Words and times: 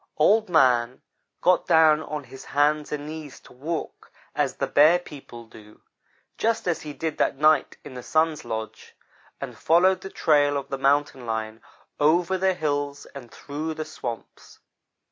"Old 0.17 0.49
man 0.49 1.03
got 1.41 1.67
down 1.67 2.01
on 2.01 2.23
his 2.23 2.43
hands 2.43 2.91
and 2.91 3.05
knees 3.05 3.39
to 3.41 3.53
walk 3.53 4.11
as 4.33 4.55
the 4.55 4.65
Bear 4.65 4.97
people 4.97 5.45
do, 5.45 5.79
just 6.39 6.67
as 6.67 6.81
he 6.81 6.91
did 6.91 7.19
that 7.19 7.37
night 7.37 7.77
in 7.83 7.93
the 7.93 8.01
Sun's 8.01 8.43
lodge, 8.43 8.95
and 9.39 9.55
followed 9.55 10.01
the 10.01 10.09
trail 10.09 10.57
of 10.57 10.69
the 10.69 10.79
Mountain 10.79 11.27
lion 11.27 11.61
over 11.99 12.35
the 12.35 12.55
hills 12.55 13.05
and 13.13 13.29
through 13.31 13.75
the 13.75 13.85
swamps. 13.85 14.57